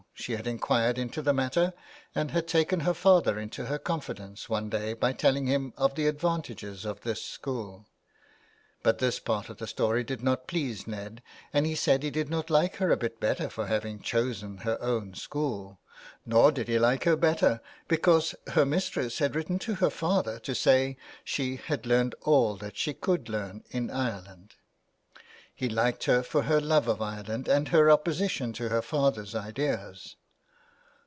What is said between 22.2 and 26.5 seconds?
all that she could learn in Ireland. He liked her for